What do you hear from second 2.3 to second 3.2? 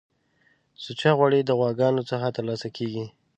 ترلاسه کیږی